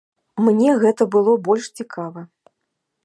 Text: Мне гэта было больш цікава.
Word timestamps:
Мне 0.45 0.71
гэта 0.83 1.07
было 1.17 1.35
больш 1.49 1.65
цікава. 1.81 2.21